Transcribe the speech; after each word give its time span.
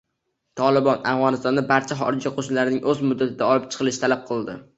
“Tolibon” 0.61 1.03
Afg‘onistondan 1.11 1.67
barcha 1.73 1.99
xorijiy 1.99 2.33
qo‘shinlarning 2.39 2.81
o‘z 2.95 3.05
muddatida 3.11 3.53
olib 3.53 3.71
chiqilishini 3.71 4.07
talab 4.09 4.27
qildi 4.33 4.59